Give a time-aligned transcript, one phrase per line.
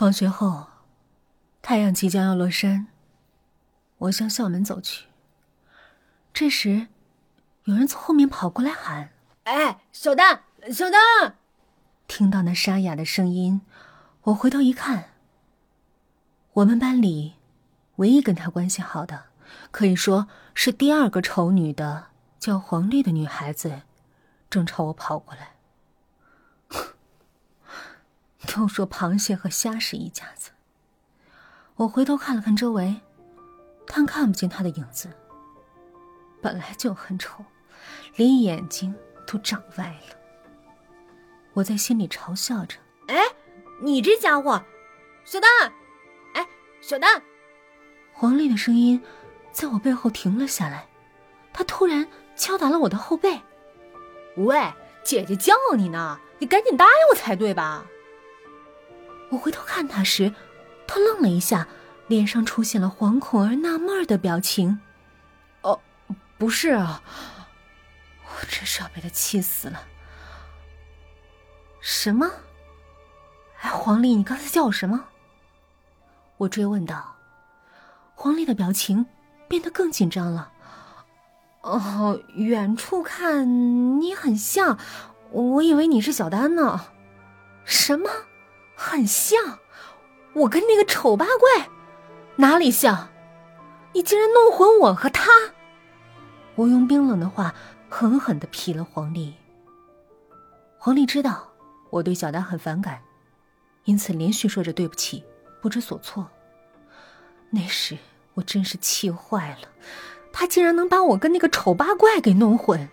[0.00, 0.66] 放学后，
[1.60, 2.86] 太阳即将要落山，
[3.98, 5.08] 我向校门走去。
[6.32, 6.86] 这时，
[7.64, 9.10] 有人从后面跑过来喊
[9.44, 10.40] ：“哎，小丹，
[10.72, 11.36] 小丹！”
[12.08, 13.60] 听到那沙哑的声音，
[14.22, 15.10] 我回头一看，
[16.54, 17.34] 我们班里
[17.96, 19.24] 唯一跟他关系好的，
[19.70, 22.06] 可以说是第二个丑女的，
[22.38, 23.82] 叫黄绿的女孩子，
[24.48, 25.56] 正朝我跑过来。
[28.52, 30.50] 都说螃蟹和虾是一家子。
[31.76, 33.00] 我回头看了看周围，
[33.86, 35.08] 但看不见他的影子。
[36.42, 37.44] 本来就很丑，
[38.16, 38.94] 连眼睛
[39.26, 40.16] 都长歪了。
[41.52, 42.76] 我在心里嘲笑着
[43.08, 43.18] ：“哎，
[43.80, 44.62] 你这家伙，
[45.24, 45.72] 小丹！
[46.34, 46.46] 哎，
[46.80, 47.22] 小丹！”
[48.12, 49.00] 黄丽的声音
[49.52, 50.86] 在我背后停了下来，
[51.52, 53.40] 她突然敲打了我的后背
[54.36, 54.72] ：“喂，
[55.04, 57.86] 姐姐叫你呢，你赶紧答应我才对吧？”
[59.30, 60.34] 我回头看他时，
[60.86, 61.66] 他愣了一下，
[62.08, 64.80] 脸上出现了惶恐而纳闷的表情。
[65.62, 65.80] “哦，
[66.36, 67.02] 不是啊，
[68.24, 69.82] 我真是要被他气死了。
[71.80, 72.30] ”“什么？
[73.60, 75.06] 哎，黄丽，你刚才叫我什么？”
[76.38, 77.16] 我追问道。
[78.14, 79.06] 黄丽的表情
[79.48, 80.52] 变得更紧张了。
[81.62, 84.78] “哦，远处看你很像，
[85.30, 86.86] 我以为你是小丹呢。
[87.64, 88.10] ”“什么？”
[88.82, 89.58] 很像，
[90.32, 91.68] 我跟那个丑八怪，
[92.36, 93.10] 哪里像？
[93.92, 95.30] 你竟然弄混我和他！
[96.54, 97.54] 我用冰冷的话
[97.90, 99.34] 狠狠的劈了黄丽。
[100.78, 101.46] 黄丽知道
[101.90, 103.02] 我对小丹很反感，
[103.84, 105.22] 因此连续说着对不起，
[105.60, 106.26] 不知所措。
[107.50, 107.98] 那时
[108.32, 109.68] 我真是气坏了，
[110.32, 112.88] 他竟然能把我跟那个丑八怪给弄混。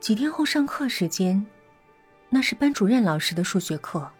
[0.00, 1.46] 几天后上课时间。
[2.34, 4.10] 那是班主任老师的数学课，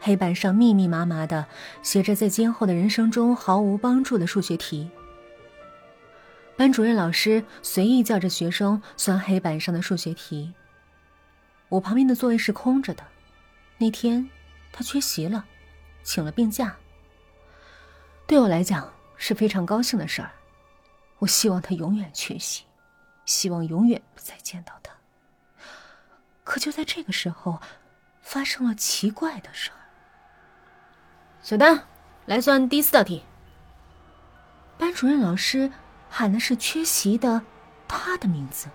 [0.00, 1.46] 黑板上密密麻麻的
[1.82, 4.90] 写着在今后的人生中毫无帮助的数学题。
[6.56, 10.54] 班主任老师随意叫着学生算黑板上的数学题。
[11.68, 13.04] 我旁边的座位是空着的，
[13.76, 14.26] 那天
[14.72, 15.44] 他缺席了，
[16.02, 16.74] 请了病假。
[18.26, 20.30] 对我来讲是非常高兴的事儿，
[21.18, 22.64] 我希望他永远缺席，
[23.26, 24.97] 希望永远不再见到他。
[26.48, 27.60] 可就在这个时候，
[28.22, 29.76] 发生了奇怪的事儿。
[31.42, 31.84] 小丹，
[32.24, 33.22] 来算第四道题。
[34.78, 35.70] 班主任老师
[36.08, 37.42] 喊的是缺席的
[37.86, 38.68] 他的名字，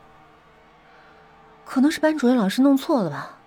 [1.66, 3.39] 可能是班主任老师弄错了吧。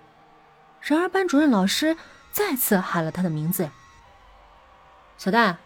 [0.81, 1.97] 然而班主任老师
[2.33, 3.71] 再次喊了他的名字。
[5.17, 5.59] 小丹，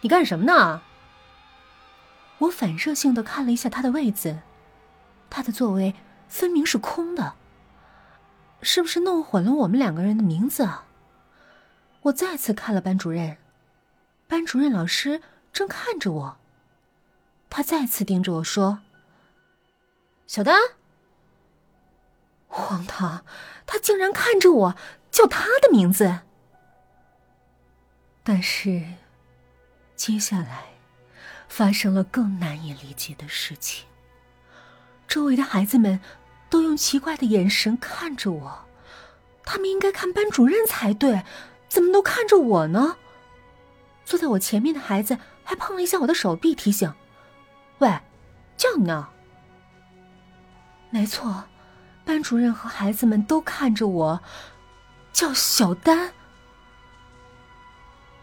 [0.00, 0.82] 你干什么呢？
[2.38, 4.40] 我反射性的看了一下他的位子，
[5.30, 5.94] 他的座位
[6.26, 7.34] 分明是空的。
[8.62, 10.86] 是不是弄混了我们两个人的名字啊？
[12.02, 13.38] 我再次看了班主任，
[14.28, 15.22] 班主任老师
[15.52, 16.36] 正看着我。
[17.48, 18.80] 他再次盯着我说
[20.26, 20.58] ：“小丹。”
[22.48, 23.24] 荒唐，
[23.66, 24.76] 他竟然看着我
[25.10, 26.20] 叫他的名字。
[28.22, 28.84] 但是，
[29.96, 30.64] 接下来
[31.48, 33.86] 发生了更难以理解的事情。
[35.08, 36.00] 周围的孩子们。
[36.50, 38.64] 都用奇怪的眼神看着我，
[39.44, 41.22] 他们应该看班主任才对，
[41.68, 42.96] 怎么都看着我呢？
[44.04, 46.92] 坐在我前面的孩子还碰了一下我的手臂，提醒
[47.78, 48.00] ：“喂，
[48.56, 49.08] 叫你呢。”
[50.90, 51.44] 没错，
[52.04, 54.20] 班主任和孩子们都看着我，
[55.12, 56.12] 叫小丹。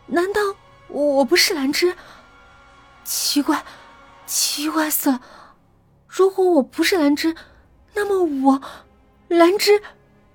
[0.07, 0.41] 难道
[0.89, 1.95] 我不是兰芝？
[3.05, 3.63] 奇怪，
[4.25, 5.21] 奇怪死了！
[6.07, 7.33] 如果我不是兰芝。
[7.97, 8.61] 那么我，
[9.27, 9.81] 兰芝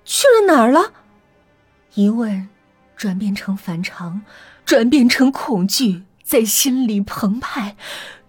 [0.03, 0.91] 去了哪儿了？
[1.93, 2.49] 疑问
[2.97, 4.21] 转变成反常，
[4.65, 7.77] 转变成恐惧，在心里澎湃。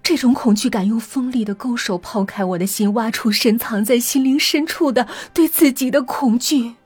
[0.04, 6.76] 这种恐惧感用锋利的勾手抛开我的心，挖出深藏在心灵深处的对自己的恐惧。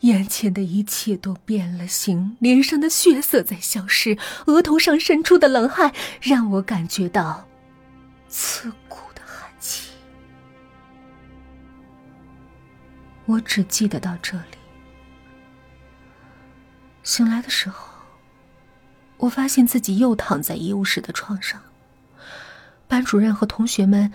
[0.00, 7.46] 眼前的一切都变了形，脸上的血色在消失，额头上渗出的冷汗让我感觉到
[8.28, 9.11] 刺骨。
[13.26, 14.58] 我只记得到这里。
[17.02, 17.88] 醒来的时候，
[19.16, 21.60] 我发现自己又躺在医务室的床上。
[22.88, 24.12] 班主任和同学们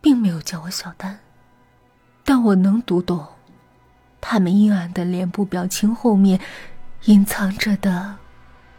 [0.00, 1.20] 并没有叫我小丹，
[2.24, 3.26] 但我能读懂
[4.20, 6.40] 他们阴暗的脸部表情后面
[7.04, 8.16] 隐藏着的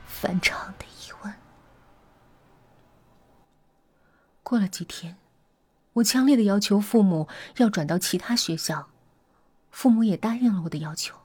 [0.06, 1.33] 反常的疑问。
[4.44, 5.15] 过了几天，
[5.94, 7.27] 我强烈的要求父母
[7.57, 8.90] 要转到其他学校。
[9.71, 11.15] 父母也答应了我的要求。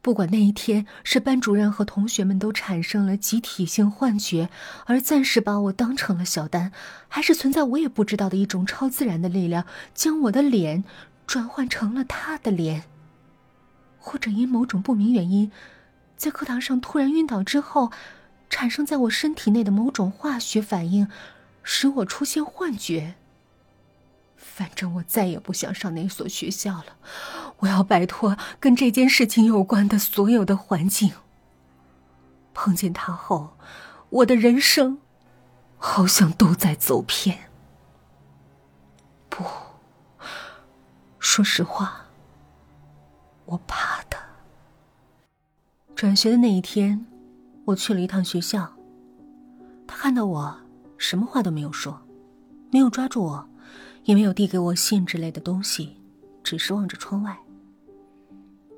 [0.00, 4.50] 不管那一天是班主任和同学们都产生了集体性幻觉，
[4.86, 6.72] 而暂时把我当成了小丹，
[7.06, 9.64] 还是存在我也不知道的一种超自然的力量，
[9.94, 10.82] 将我的脸
[11.24, 12.82] 转换成了他的脸，
[14.00, 15.52] 或者因某种不明原因，
[16.16, 17.92] 在课堂上突然晕倒之后，
[18.50, 21.06] 产生在我身体内的某种化学反应，
[21.62, 23.14] 使我出现幻觉。
[24.36, 26.96] 反正我再也不想上那所学校了，
[27.62, 31.12] 我要摆脱跟这件事情有关的所有的环境。
[32.54, 33.56] 碰见他后，
[34.10, 34.98] 我的人生
[35.78, 37.50] 好像都在走偏。
[39.28, 39.44] 不，
[41.18, 42.06] 说实话，
[43.46, 44.18] 我怕他。
[45.94, 47.06] 转学的那一天，
[47.66, 48.72] 我去了一趟学校。
[49.86, 50.56] 他看到我，
[50.98, 52.02] 什么话都没有说，
[52.70, 53.48] 没有抓住我。
[54.04, 55.96] 也没有递给我信之类的东西，
[56.42, 57.38] 只是望着窗外。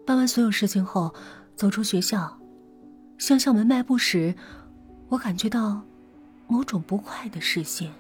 [0.07, 1.15] 办完所有事情后，
[1.57, 2.39] 走出学校，
[3.17, 4.35] 向校门迈步时，
[5.09, 5.81] 我感觉到
[6.47, 7.91] 某种不快的视线。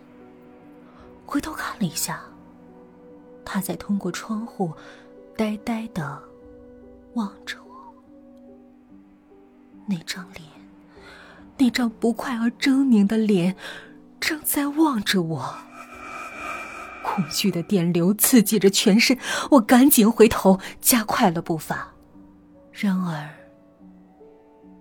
[1.25, 2.21] 回头看了一下，
[3.43, 4.73] 他在通过窗户，
[5.35, 6.23] 呆呆的
[7.15, 7.95] 望着我。
[9.87, 10.47] 那张脸，
[11.56, 13.56] 那张不快而狰狞的脸，
[14.21, 15.55] 正在望着我。
[17.03, 19.17] 恐惧的电流刺激着全身，
[19.53, 21.94] 我赶紧回头，加快了步伐。
[22.76, 23.32] 然而，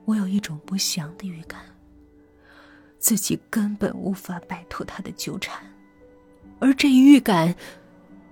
[0.04, 1.62] 我有一种不祥的预感，
[2.98, 5.64] 自己根本无法摆脱他的纠缠，
[6.60, 7.56] 而这一预感，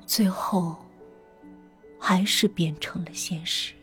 [0.04, 0.76] 最后
[2.00, 3.74] 还是变成了现实。